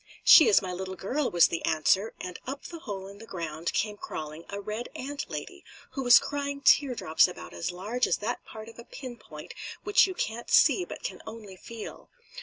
[0.23, 3.71] "She is my little girl," was the answer, and up the hole in the ground
[3.71, 8.17] came crawling a red ant lady, who was crying tear drops about as large as
[8.17, 9.53] that part of a pin point
[9.83, 12.09] which you can't see but can only feel.